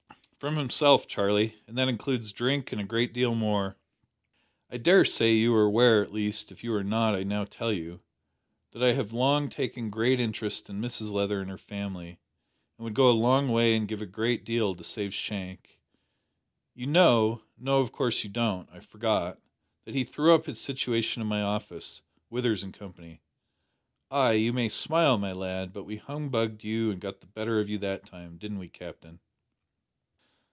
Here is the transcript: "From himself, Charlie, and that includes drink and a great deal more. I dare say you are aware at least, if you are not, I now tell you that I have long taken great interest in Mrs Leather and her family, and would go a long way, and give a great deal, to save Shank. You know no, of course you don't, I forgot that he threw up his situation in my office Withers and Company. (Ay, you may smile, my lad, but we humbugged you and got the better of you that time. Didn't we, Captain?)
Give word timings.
"From 0.41 0.55
himself, 0.55 1.07
Charlie, 1.07 1.61
and 1.67 1.77
that 1.77 1.87
includes 1.87 2.31
drink 2.31 2.71
and 2.71 2.81
a 2.81 2.83
great 2.83 3.13
deal 3.13 3.35
more. 3.35 3.77
I 4.71 4.77
dare 4.77 5.05
say 5.05 5.33
you 5.33 5.53
are 5.53 5.65
aware 5.65 6.01
at 6.01 6.11
least, 6.11 6.51
if 6.51 6.63
you 6.63 6.73
are 6.73 6.83
not, 6.83 7.13
I 7.13 7.21
now 7.21 7.45
tell 7.45 7.71
you 7.71 8.01
that 8.71 8.81
I 8.81 8.93
have 8.93 9.13
long 9.13 9.49
taken 9.51 9.91
great 9.91 10.19
interest 10.19 10.67
in 10.67 10.81
Mrs 10.81 11.11
Leather 11.11 11.41
and 11.41 11.49
her 11.51 11.59
family, 11.59 12.17
and 12.75 12.83
would 12.85 12.95
go 12.95 13.11
a 13.11 13.13
long 13.13 13.49
way, 13.49 13.75
and 13.75 13.87
give 13.87 14.01
a 14.01 14.07
great 14.07 14.43
deal, 14.43 14.73
to 14.73 14.83
save 14.83 15.13
Shank. 15.13 15.79
You 16.73 16.87
know 16.87 17.43
no, 17.55 17.79
of 17.79 17.91
course 17.91 18.23
you 18.23 18.29
don't, 18.31 18.67
I 18.71 18.79
forgot 18.79 19.39
that 19.85 19.93
he 19.93 20.03
threw 20.03 20.33
up 20.33 20.47
his 20.47 20.59
situation 20.59 21.21
in 21.21 21.27
my 21.27 21.43
office 21.43 22.01
Withers 22.31 22.63
and 22.63 22.73
Company. 22.73 23.21
(Ay, 24.09 24.31
you 24.33 24.53
may 24.53 24.69
smile, 24.69 25.19
my 25.19 25.33
lad, 25.33 25.71
but 25.71 25.83
we 25.83 25.97
humbugged 25.97 26.63
you 26.63 26.89
and 26.89 26.99
got 26.99 27.19
the 27.19 27.27
better 27.27 27.59
of 27.59 27.69
you 27.69 27.77
that 27.77 28.07
time. 28.07 28.39
Didn't 28.39 28.57
we, 28.57 28.69
Captain?) 28.69 29.19